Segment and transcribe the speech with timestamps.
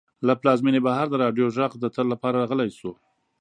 [0.27, 2.91] له پلازمېنې بهر د راډیو غږ د تل لپاره غلی شو.